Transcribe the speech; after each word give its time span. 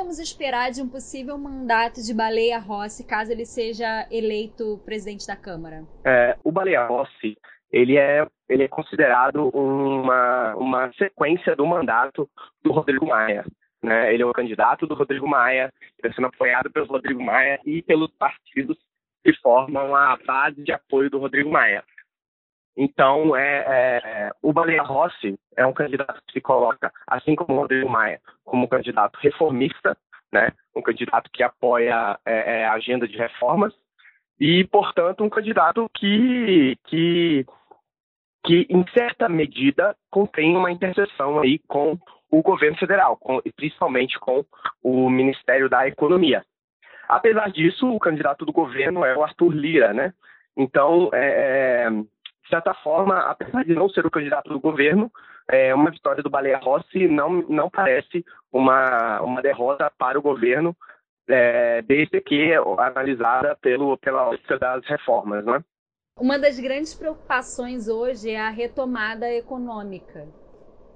podemos 0.00 0.18
esperar 0.18 0.70
de 0.70 0.80
um 0.80 0.88
possível 0.88 1.36
mandato 1.36 2.00
de 2.02 2.14
Baleia 2.14 2.58
Rossi 2.58 3.06
caso 3.06 3.32
ele 3.32 3.44
seja 3.44 4.08
eleito 4.10 4.80
presidente 4.82 5.26
da 5.26 5.36
Câmara? 5.36 5.84
É, 6.06 6.38
o 6.42 6.50
Baleia 6.50 6.86
Rossi 6.86 7.36
ele 7.70 7.98
é, 7.98 8.26
ele 8.48 8.62
é 8.62 8.68
considerado 8.68 9.50
uma, 9.50 10.54
uma 10.56 10.92
sequência 10.94 11.54
do 11.54 11.66
mandato 11.66 12.28
do 12.64 12.72
Rodrigo 12.72 13.06
Maia. 13.06 13.44
Né? 13.82 14.14
Ele 14.14 14.22
é 14.22 14.26
o 14.26 14.32
candidato 14.32 14.86
do 14.86 14.94
Rodrigo 14.94 15.28
Maia, 15.28 15.70
está 15.96 16.10
sendo 16.14 16.28
apoiado 16.28 16.70
pelo 16.70 16.86
Rodrigo 16.86 17.22
Maia 17.22 17.60
e 17.66 17.82
pelos 17.82 18.10
partidos 18.12 18.78
que 19.22 19.34
formam 19.34 19.94
a 19.94 20.16
base 20.26 20.62
de 20.62 20.72
apoio 20.72 21.10
do 21.10 21.18
Rodrigo 21.18 21.50
Maia. 21.50 21.84
Então, 22.76 23.36
é, 23.36 23.64
é, 23.66 24.30
o 24.42 24.52
Baleia 24.52 24.82
Rossi 24.82 25.38
é 25.56 25.66
um 25.66 25.72
candidato 25.72 26.20
que 26.26 26.34
se 26.34 26.40
coloca, 26.40 26.92
assim 27.06 27.34
como 27.34 27.54
o 27.54 27.60
Rodrigo 27.60 27.88
Maia, 27.88 28.20
como 28.44 28.64
um 28.64 28.68
candidato 28.68 29.18
reformista, 29.20 29.96
né? 30.32 30.52
um 30.74 30.82
candidato 30.82 31.30
que 31.32 31.42
apoia 31.42 32.18
é, 32.24 32.60
é 32.60 32.64
a 32.66 32.74
agenda 32.74 33.06
de 33.06 33.16
reformas 33.16 33.74
e, 34.40 34.64
portanto, 34.64 35.22
um 35.22 35.28
candidato 35.28 35.86
que, 35.94 36.76
que, 36.86 37.44
que, 38.44 38.66
em 38.70 38.84
certa 38.94 39.28
medida, 39.28 39.94
contém 40.10 40.56
uma 40.56 40.72
interseção 40.72 41.40
aí 41.40 41.58
com 41.68 41.98
o 42.30 42.42
governo 42.42 42.78
federal, 42.78 43.16
com, 43.16 43.42
principalmente 43.54 44.18
com 44.18 44.44
o 44.82 45.10
Ministério 45.10 45.68
da 45.68 45.86
Economia. 45.86 46.42
Apesar 47.08 47.50
disso, 47.50 47.92
o 47.92 47.98
candidato 47.98 48.46
do 48.46 48.52
governo 48.52 49.04
é 49.04 49.14
o 49.16 49.22
Arthur 49.22 49.52
Lira, 49.52 49.92
né? 49.92 50.14
Então, 50.56 51.10
é, 51.12 51.86
é 51.86 51.90
de 52.50 52.56
certa 52.56 52.74
forma, 52.74 53.16
apesar 53.20 53.64
de 53.64 53.74
não 53.74 53.88
ser 53.88 54.04
o 54.04 54.10
candidato 54.10 54.48
do 54.48 54.58
governo, 54.58 55.10
é, 55.48 55.72
uma 55.72 55.90
vitória 55.90 56.20
do 56.20 56.28
Baleia 56.28 56.58
Rossi 56.58 57.06
não, 57.06 57.42
não 57.48 57.70
parece 57.70 58.24
uma, 58.52 59.20
uma 59.20 59.40
derrota 59.40 59.90
para 59.96 60.18
o 60.18 60.22
governo, 60.22 60.76
é, 61.28 61.80
desde 61.82 62.20
que 62.20 62.52
analisada 62.76 63.56
pelo, 63.62 63.96
pela 63.98 64.28
ótica 64.30 64.58
das 64.58 64.84
reformas. 64.84 65.44
Né? 65.44 65.62
Uma 66.18 66.40
das 66.40 66.58
grandes 66.58 66.92
preocupações 66.92 67.86
hoje 67.86 68.30
é 68.30 68.40
a 68.40 68.50
retomada 68.50 69.32
econômica. 69.32 70.26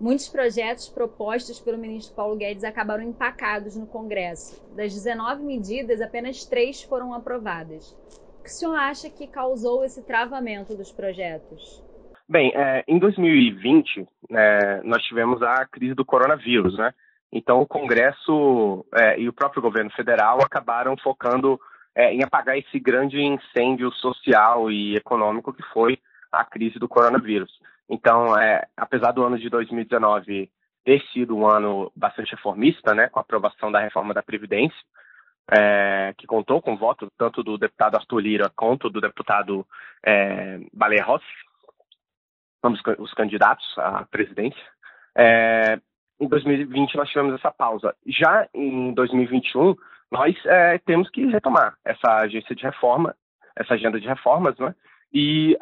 Muitos 0.00 0.28
projetos 0.28 0.88
propostos 0.88 1.60
pelo 1.60 1.76
ministro 1.76 2.16
Paulo 2.16 2.34
Guedes 2.34 2.64
acabaram 2.64 3.02
empacados 3.02 3.76
no 3.76 3.86
Congresso. 3.86 4.58
Das 4.74 4.94
19 4.94 5.42
medidas, 5.44 6.00
apenas 6.00 6.46
três 6.46 6.82
foram 6.82 7.12
aprovadas. 7.12 7.94
Que 8.42 8.48
o 8.48 8.52
senhor 8.52 8.74
acha 8.74 9.08
que 9.08 9.26
causou 9.26 9.84
esse 9.84 10.02
travamento 10.02 10.76
dos 10.76 10.90
projetos? 10.90 11.82
Bem, 12.28 12.52
é, 12.54 12.84
em 12.88 12.98
2020, 12.98 14.06
é, 14.30 14.82
nós 14.82 15.02
tivemos 15.04 15.42
a 15.42 15.66
crise 15.66 15.94
do 15.94 16.04
coronavírus, 16.04 16.76
né? 16.76 16.92
Então, 17.32 17.60
o 17.60 17.66
Congresso 17.66 18.84
é, 18.94 19.18
e 19.18 19.28
o 19.28 19.32
próprio 19.32 19.62
governo 19.62 19.90
federal 19.90 20.38
acabaram 20.42 20.96
focando 20.96 21.58
é, 21.94 22.12
em 22.12 22.22
apagar 22.22 22.58
esse 22.58 22.78
grande 22.78 23.20
incêndio 23.20 23.90
social 23.92 24.70
e 24.70 24.96
econômico 24.96 25.52
que 25.52 25.62
foi 25.72 25.98
a 26.30 26.44
crise 26.44 26.78
do 26.78 26.88
coronavírus. 26.88 27.52
Então, 27.88 28.36
é, 28.38 28.66
apesar 28.76 29.12
do 29.12 29.22
ano 29.22 29.38
de 29.38 29.48
2019 29.48 30.50
ter 30.84 31.00
sido 31.12 31.36
um 31.36 31.46
ano 31.46 31.92
bastante 31.94 32.32
reformista, 32.32 32.94
né, 32.94 33.08
com 33.08 33.18
a 33.18 33.22
aprovação 33.22 33.70
da 33.70 33.80
reforma 33.80 34.12
da 34.12 34.22
Previdência, 34.22 34.76
é, 35.50 36.14
que 36.16 36.26
contou 36.26 36.60
com 36.60 36.76
voto 36.76 37.10
tanto 37.18 37.42
do 37.42 37.58
deputado 37.58 37.96
Arthur 37.96 38.20
Lira 38.20 38.50
quanto 38.54 38.88
do 38.88 39.00
deputado 39.00 39.66
é, 40.04 40.58
Rossi, 41.02 41.24
ambos 42.62 42.80
os 42.98 43.12
candidatos 43.14 43.66
à 43.78 44.04
presidência. 44.04 44.62
É, 45.16 45.78
em 46.20 46.28
2020 46.28 46.96
nós 46.96 47.08
tivemos 47.08 47.34
essa 47.34 47.50
pausa. 47.50 47.94
Já 48.06 48.48
em 48.54 48.94
2021 48.94 49.74
nós 50.10 50.36
é, 50.46 50.78
temos 50.78 51.10
que 51.10 51.26
retomar 51.26 51.74
essa 51.84 52.18
agência 52.18 52.54
de 52.54 52.62
reforma, 52.62 53.14
essa 53.56 53.74
agenda 53.74 53.98
de 54.00 54.06
reformas, 54.06 54.56
né? 54.58 54.74
E 55.12 55.56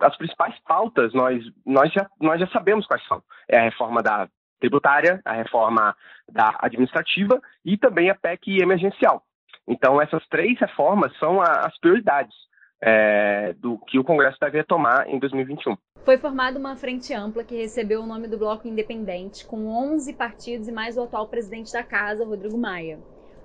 as 0.00 0.16
principais 0.16 0.58
pautas 0.60 1.12
nós 1.12 1.44
nós 1.64 1.92
já 1.92 2.08
nós 2.20 2.40
já 2.40 2.46
sabemos 2.48 2.86
quais 2.86 3.06
são. 3.06 3.22
É 3.48 3.58
a 3.58 3.62
reforma 3.62 4.02
da 4.02 4.28
tributária, 4.58 5.20
a 5.24 5.32
reforma 5.32 5.94
da 6.30 6.56
administrativa 6.60 7.40
e 7.64 7.76
também 7.76 8.10
a 8.10 8.14
PEC 8.14 8.60
emergencial. 8.60 9.22
Então, 9.68 10.00
essas 10.00 10.24
três 10.28 10.58
reformas 10.58 11.16
são 11.18 11.40
as 11.40 11.76
prioridades 11.78 12.34
é, 12.80 13.54
do 13.54 13.78
que 13.78 13.98
o 13.98 14.04
Congresso 14.04 14.38
deve 14.40 14.62
tomar 14.64 15.08
em 15.08 15.18
2021. 15.18 15.76
Foi 16.04 16.18
formada 16.18 16.58
uma 16.58 16.76
frente 16.76 17.12
ampla 17.12 17.42
que 17.42 17.56
recebeu 17.56 18.02
o 18.02 18.06
nome 18.06 18.28
do 18.28 18.38
Bloco 18.38 18.68
Independente, 18.68 19.44
com 19.44 19.66
11 19.66 20.12
partidos 20.14 20.68
e 20.68 20.72
mais 20.72 20.96
o 20.96 21.02
atual 21.02 21.26
presidente 21.28 21.72
da 21.72 21.82
Casa, 21.82 22.24
Rodrigo 22.24 22.56
Maia. 22.56 22.98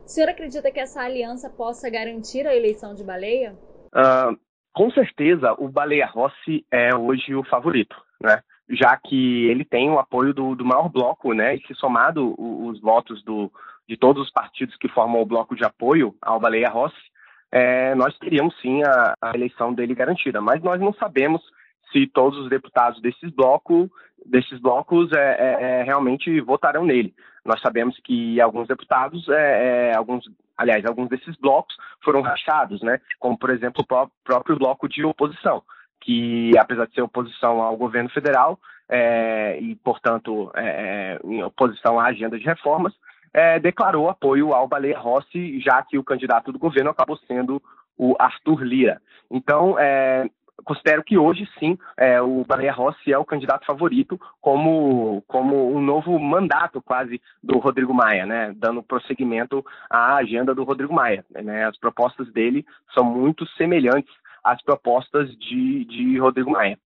O 0.05 0.07
senhor 0.07 0.29
acredita 0.29 0.71
que 0.71 0.79
essa 0.79 1.01
aliança 1.01 1.49
possa 1.49 1.89
garantir 1.89 2.45
a 2.45 2.55
eleição 2.55 2.93
de 2.93 3.03
Baleia? 3.03 3.57
Uh, 3.95 4.37
com 4.73 4.91
certeza, 4.91 5.55
o 5.57 5.69
Baleia 5.69 6.05
Rossi 6.05 6.65
é 6.71 6.95
hoje 6.95 7.33
o 7.33 7.43
favorito, 7.45 7.95
né? 8.21 8.41
já 8.69 8.95
que 8.95 9.47
ele 9.47 9.65
tem 9.65 9.89
o 9.89 9.99
apoio 9.99 10.33
do, 10.33 10.55
do 10.55 10.63
maior 10.63 10.87
bloco, 10.89 11.33
né? 11.33 11.55
e 11.55 11.61
se 11.65 11.73
somado 11.75 12.35
os 12.37 12.79
votos 12.79 13.23
do, 13.23 13.51
de 13.87 13.97
todos 13.97 14.23
os 14.23 14.31
partidos 14.31 14.75
que 14.77 14.87
formam 14.87 15.21
o 15.21 15.25
bloco 15.25 15.55
de 15.55 15.65
apoio 15.65 16.15
ao 16.21 16.39
Baleia 16.39 16.69
Rossi, 16.69 17.11
é, 17.51 17.93
nós 17.95 18.17
teríamos 18.17 18.57
sim 18.61 18.81
a, 18.83 19.13
a, 19.21 19.35
eleição 19.35 19.73
dele 19.73 19.93
garantida. 19.93 20.39
Mas 20.39 20.61
nós 20.63 20.79
não 20.79 20.93
sabemos 20.93 21.41
se 21.91 22.07
todos 22.07 22.39
os 22.39 22.49
deputados 22.49 23.01
desses, 23.01 23.29
bloco, 23.31 23.91
desses 24.25 24.59
blocos 24.59 25.11
é, 25.11 25.17
é, 25.17 25.63
é 25.63 25.83
realmente 25.83 26.39
votarão 26.39 26.85
nele. 26.85 27.13
Nós 27.43 27.59
sabemos 27.59 27.99
que 28.03 28.39
alguns 28.39 28.67
deputados, 28.67 29.27
é, 29.27 29.89
é, 29.89 29.97
alguns, 29.97 30.23
aliás, 30.57 30.85
alguns 30.85 31.09
desses 31.09 31.35
blocos 31.37 31.75
foram 32.03 32.21
rachados, 32.21 32.81
né? 32.81 33.01
como 33.19 33.37
por 33.37 33.49
exemplo 33.49 33.83
o 33.83 34.09
próprio 34.23 34.57
bloco 34.57 34.87
de 34.87 35.03
oposição, 35.03 35.61
que 35.99 36.51
apesar 36.57 36.87
de 36.87 36.93
ser 36.93 37.01
oposição 37.01 37.61
ao 37.61 37.75
governo 37.75 38.09
federal 38.09 38.59
e, 39.61 39.73
portanto, 39.85 40.51
em 41.23 41.41
oposição 41.43 41.97
à 41.97 42.07
agenda 42.07 42.37
de 42.37 42.43
reformas, 42.43 42.93
é, 43.33 43.59
declarou 43.59 44.09
apoio 44.09 44.53
ao 44.53 44.67
Baleia 44.67 44.97
Rossi, 44.97 45.59
já 45.59 45.81
que 45.83 45.97
o 45.97 46.03
candidato 46.03 46.51
do 46.51 46.59
governo 46.59 46.89
acabou 46.89 47.17
sendo 47.17 47.61
o 47.97 48.15
Arthur 48.19 48.63
Lira. 48.63 49.01
Então, 49.29 49.77
é, 49.79 50.29
considero 50.63 51.03
que 51.03 51.17
hoje 51.17 51.47
sim 51.59 51.77
é, 51.97 52.21
o 52.21 52.43
Baleia 52.45 52.71
Rossi 52.71 53.11
é 53.11 53.17
o 53.17 53.25
candidato 53.25 53.65
favorito 53.65 54.19
como, 54.39 55.23
como 55.27 55.75
um 55.75 55.81
novo 55.81 56.17
mandato 56.19 56.81
quase 56.81 57.21
do 57.43 57.57
Rodrigo 57.59 57.93
Maia, 57.93 58.25
né, 58.25 58.53
dando 58.55 58.83
prosseguimento 58.83 59.65
à 59.89 60.15
agenda 60.15 60.53
do 60.53 60.63
Rodrigo 60.63 60.93
Maia. 60.93 61.25
Né, 61.29 61.65
as 61.65 61.77
propostas 61.77 62.31
dele 62.31 62.65
são 62.93 63.03
muito 63.03 63.45
semelhantes 63.51 64.13
às 64.43 64.61
propostas 64.63 65.29
de, 65.37 65.85
de 65.85 66.17
Rodrigo 66.17 66.51
Maia. 66.51 66.77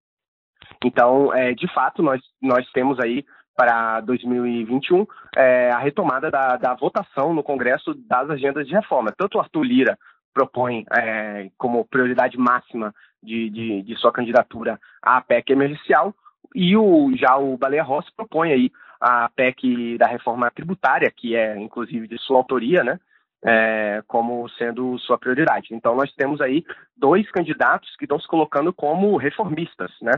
Então, 0.83 1.33
é, 1.33 1.53
de 1.53 1.71
fato, 1.73 2.01
nós, 2.01 2.21
nós 2.41 2.69
temos 2.71 2.99
aí 2.99 3.25
para 3.55 4.01
2021 4.01 5.05
é, 5.35 5.71
a 5.71 5.77
retomada 5.77 6.29
da, 6.29 6.57
da, 6.57 6.73
votação 6.73 7.33
no 7.33 7.41
Congresso 7.41 7.93
das 7.93 8.29
agendas 8.29 8.67
de 8.67 8.73
reforma. 8.73 9.13
Tanto 9.17 9.37
o 9.37 9.41
Arthur 9.41 9.63
Lira 9.63 9.97
propõe 10.33 10.85
é, 10.91 11.49
como 11.57 11.85
prioridade 11.85 12.37
máxima 12.37 12.93
de, 13.23 13.49
de, 13.49 13.81
de, 13.83 13.95
sua 13.95 14.11
candidatura 14.11 14.79
a 15.01 15.21
PEC 15.21 15.51
emergencial 15.51 16.13
e 16.53 16.75
o, 16.75 17.15
já 17.15 17.37
o 17.37 17.57
Baleia 17.57 17.83
Rossi 17.83 18.11
propõe 18.15 18.51
aí 18.51 18.71
a 18.99 19.29
PEC 19.29 19.97
da 19.97 20.07
reforma 20.07 20.51
tributária, 20.51 21.11
que 21.15 21.35
é 21.35 21.57
inclusive 21.57 22.07
de 22.07 22.17
sua 22.19 22.37
autoria, 22.37 22.83
né? 22.83 22.99
É, 23.47 24.01
como 24.07 24.49
sendo 24.49 24.97
sua 24.99 25.19
prioridade. 25.19 25.67
Então 25.71 25.95
nós 25.95 26.11
temos 26.15 26.41
aí 26.41 26.63
dois 26.97 27.29
candidatos 27.29 27.95
que 27.95 28.05
estão 28.05 28.19
se 28.19 28.27
colocando 28.27 28.73
como 28.73 29.17
reformistas, 29.17 29.91
né? 30.01 30.13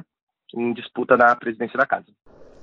Em 0.55 0.71
disputa 0.71 1.17
da 1.17 1.35
presidência 1.35 1.77
da 1.77 1.85
casa. 1.85 2.05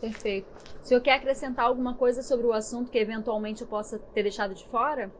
Perfeito. 0.04 0.46
O 0.82 0.84
senhor 0.84 1.00
quer 1.00 1.14
acrescentar 1.14 1.64
alguma 1.64 1.94
coisa 1.94 2.20
sobre 2.20 2.46
o 2.46 2.52
assunto 2.52 2.90
que 2.90 2.98
eventualmente 2.98 3.62
eu 3.62 3.66
possa 3.66 3.98
ter 4.12 4.22
deixado 4.22 4.54
de 4.54 4.62
fora? 4.68 5.10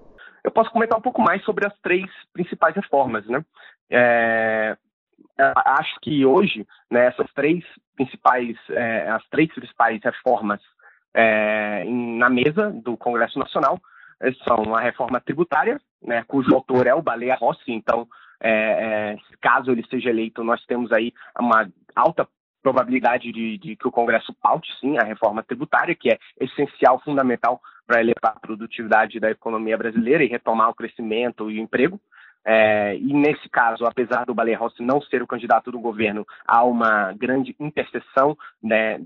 Eu 0.45 0.51
posso 0.51 0.71
comentar 0.71 0.99
um 0.99 1.03
pouco 1.03 1.23
mais 1.23 1.43
sobre 1.43 1.67
as 1.67 1.73
três 1.81 2.05
principais 2.35 2.77
reformas, 2.77 3.27
né? 3.27 3.43
É, 3.89 4.77
acho 5.39 5.99
que 6.03 6.27
hoje, 6.27 6.67
né, 6.91 7.07
essas 7.07 7.33
três 7.33 7.65
principais, 7.97 8.59
é, 8.69 9.09
as 9.09 9.27
três 9.29 9.51
principais 9.55 10.03
reformas 10.05 10.61
é, 11.15 11.85
na 11.85 12.29
mesa 12.29 12.71
do 12.71 12.95
Congresso 12.95 13.39
Nacional 13.39 13.81
é, 14.21 14.33
são 14.47 14.77
a 14.77 14.81
reforma 14.81 15.19
tributária, 15.19 15.81
né, 16.03 16.23
cujo 16.29 16.55
autor 16.55 16.87
é 16.87 16.95
o 16.95 17.01
Baleia 17.01 17.37
Rossi, 17.37 17.73
então, 17.73 18.07
é, 18.39 18.51
é, 18.51 19.17
caso 19.41 19.71
ele 19.71 19.87
seja 19.89 20.11
eleito, 20.11 20.45
nós 20.45 20.63
temos 20.67 20.93
aí 20.93 21.11
uma 21.39 21.67
alta 21.97 22.29
probabilidade 22.65 23.31
de, 23.31 23.59
de, 23.59 23.77
que 23.77 23.87
o 23.87 23.93
Congresso 23.93 24.33
paute, 24.43 24.73
sim, 24.81 24.97
a 24.97 25.05
reforma 25.05 25.43
tributária, 25.43 25.95
que 25.95 26.11
é 26.11 26.19
essencial, 26.41 26.99
fundamental 27.01 27.61
para 27.87 28.01
elevar 28.01 28.33
a 28.35 28.41
produtividade 28.41 29.21
da 29.21 29.31
economia 29.31 29.77
brasileira 29.77 30.25
e 30.25 30.29
retomar 30.29 30.71
o 30.71 30.75
crescimento 30.75 31.51
e 31.51 31.59
o 31.59 31.63
emprego. 31.63 32.01
É, 32.43 32.97
e 32.97 33.13
nesse 33.13 33.49
caso, 33.51 33.85
apesar 33.85 34.25
do 34.25 34.35
Baleia 34.35 34.57
Rossi 34.57 34.83
não 34.83 35.01
ser 35.03 35.23
o 35.23 35.27
candidato 35.27 35.71
do 35.71 35.79
governo, 35.79 36.27
há 36.47 36.65
uma 36.65 37.13
grande 37.13 37.55
interseção, 37.61 38.37
né, 38.63 38.99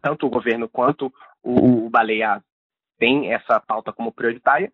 tanto 0.00 0.26
o 0.26 0.30
governo 0.30 0.68
quanto 0.68 1.12
o, 1.40 1.86
o 1.86 1.90
Baleia 1.90 2.42
tem 2.98 3.32
essa 3.32 3.60
pauta 3.60 3.92
como 3.92 4.12
prioritária. 4.12 4.72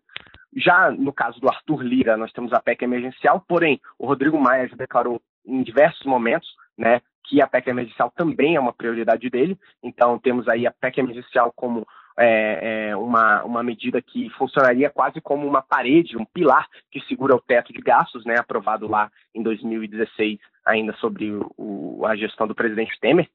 Já 0.55 0.89
no 0.89 1.13
caso 1.13 1.39
do 1.39 1.47
Arthur 1.47 1.83
Lira, 1.83 2.17
nós 2.17 2.31
temos 2.33 2.51
a 2.53 2.59
PEC 2.59 2.83
emergencial, 2.83 3.43
porém, 3.47 3.79
o 3.99 4.07
Rodrigo 4.07 4.39
Maia 4.39 4.67
já 4.67 4.75
declarou 4.75 5.21
em 5.45 5.61
diversos 5.61 6.05
momentos 6.05 6.47
né, 6.79 7.01
que 7.25 7.41
a 7.41 7.47
PEC 7.47 7.69
emergencial 7.69 8.11
também 8.15 8.55
é 8.55 8.59
uma 8.59 8.73
prioridade 8.73 9.29
dele. 9.29 9.59
Então, 9.83 10.17
temos 10.17 10.47
aí 10.47 10.65
a 10.65 10.71
PEC 10.71 10.99
emergencial 10.99 11.51
como 11.55 11.85
é, 12.17 12.87
é 12.89 12.95
uma, 12.95 13.43
uma 13.43 13.61
medida 13.61 14.01
que 14.01 14.29
funcionaria 14.31 14.89
quase 14.89 15.21
como 15.21 15.45
uma 15.45 15.61
parede, 15.61 16.17
um 16.17 16.25
pilar 16.25 16.67
que 16.89 17.01
segura 17.01 17.35
o 17.35 17.41
teto 17.41 17.71
de 17.73 17.81
gastos, 17.81 18.25
né, 18.25 18.37
aprovado 18.39 18.87
lá 18.87 19.11
em 19.35 19.43
2016, 19.43 20.39
ainda 20.65 20.93
sobre 20.93 21.31
o, 21.57 22.03
a 22.05 22.15
gestão 22.15 22.47
do 22.47 22.55
presidente 22.55 22.97
Temer. 22.99 23.29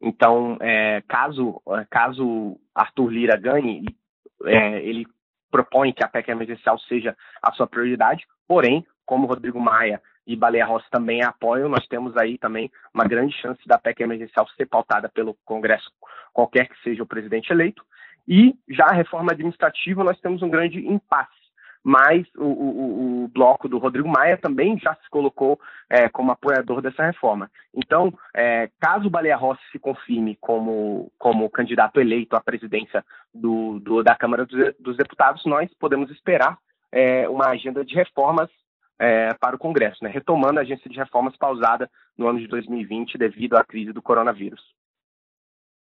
Então, 0.00 0.56
é, 0.60 1.02
caso, 1.08 1.62
caso 1.90 2.58
Arthur 2.74 3.10
Lira 3.10 3.36
ganhe, 3.36 3.84
é, 4.44 4.80
ele 4.80 5.06
propõe 5.50 5.92
que 5.92 6.04
a 6.04 6.08
PEC 6.08 6.30
emergencial 6.30 6.78
seja 6.80 7.16
a 7.42 7.52
sua 7.52 7.66
prioridade, 7.66 8.26
porém, 8.48 8.84
como 9.06 9.26
Rodrigo 9.26 9.60
Maia 9.60 10.02
e 10.26 10.34
Baleia 10.34 10.66
Rossi 10.66 10.88
também 10.90 11.22
apoiam, 11.22 11.68
nós 11.68 11.86
temos 11.86 12.16
aí 12.16 12.36
também 12.36 12.70
uma 12.92 13.04
grande 13.04 13.34
chance 13.36 13.60
da 13.66 13.78
PEC 13.78 14.02
emergencial 14.02 14.46
ser 14.48 14.66
pautada 14.66 15.08
pelo 15.08 15.34
Congresso, 15.44 15.90
qualquer 16.32 16.68
que 16.68 16.82
seja 16.82 17.02
o 17.02 17.06
presidente 17.06 17.50
eleito. 17.50 17.84
E 18.26 18.54
já 18.68 18.86
a 18.86 18.94
reforma 18.94 19.32
administrativa, 19.32 20.02
nós 20.02 20.18
temos 20.20 20.42
um 20.42 20.50
grande 20.50 20.84
impasse. 20.84 21.30
Mas 21.88 22.26
o, 22.36 22.42
o, 22.42 23.24
o 23.24 23.28
bloco 23.28 23.68
do 23.68 23.78
Rodrigo 23.78 24.08
Maia 24.08 24.36
também 24.36 24.76
já 24.76 24.92
se 24.96 25.08
colocou 25.08 25.60
é, 25.88 26.08
como 26.08 26.32
apoiador 26.32 26.82
dessa 26.82 27.04
reforma. 27.04 27.48
Então, 27.72 28.12
é, 28.34 28.68
caso 28.80 29.08
Baleia 29.08 29.36
Rossi 29.36 29.62
se 29.70 29.78
confirme 29.78 30.36
como, 30.40 31.12
como 31.16 31.48
candidato 31.48 32.00
eleito 32.00 32.34
à 32.34 32.40
presidência 32.40 33.04
do, 33.32 33.78
do 33.78 34.02
da 34.02 34.16
Câmara 34.16 34.44
dos, 34.44 34.74
dos 34.80 34.96
Deputados, 34.96 35.46
nós 35.46 35.72
podemos 35.78 36.10
esperar 36.10 36.58
é, 36.90 37.28
uma 37.28 37.50
agenda 37.50 37.84
de 37.84 37.94
reformas 37.94 38.50
é, 38.98 39.34
para 39.34 39.56
o 39.56 39.58
Congresso, 39.58 40.02
né, 40.02 40.10
retomando 40.10 40.58
a 40.58 40.62
agência 40.62 40.90
de 40.90 40.96
reformas 40.96 41.36
pausada 41.36 41.90
no 42.16 42.26
ano 42.26 42.38
de 42.38 42.46
2020 42.46 43.18
devido 43.18 43.56
à 43.56 43.64
crise 43.64 43.92
do 43.92 44.02
coronavírus. 44.02 44.62